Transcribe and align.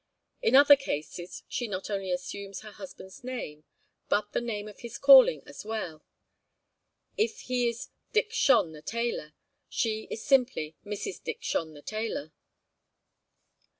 In 0.41 0.55
other 0.55 0.75
cases, 0.75 1.43
she 1.47 1.67
not 1.67 1.91
only 1.91 2.09
assumes 2.11 2.61
her 2.61 2.71
husband's 2.71 3.23
name, 3.23 3.65
but 4.09 4.31
the 4.31 4.41
name 4.41 4.67
of 4.67 4.79
his 4.79 4.97
calling 4.97 5.43
as 5.45 5.63
well; 5.63 6.03
if 7.17 7.41
he 7.41 7.69
is 7.69 7.89
Dick 8.11 8.33
Shon 8.33 8.71
the 8.71 8.81
tailor, 8.81 9.35
she 9.69 10.07
is 10.09 10.25
simply 10.25 10.75
Mrs. 10.83 11.21
Dick 11.23 11.43
Shon 11.43 11.75
the 11.75 11.83
tailor. 11.83 12.33